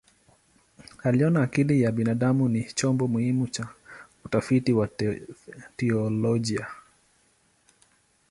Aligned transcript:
Aliona 1.03 1.41
akili 1.43 1.81
ya 1.81 1.91
binadamu 1.91 2.49
ni 2.49 2.63
chombo 2.63 3.07
muhimu 3.07 3.47
cha 3.47 3.67
utafiti 4.25 4.73
wa 4.73 4.89
teolojia. 5.75 6.67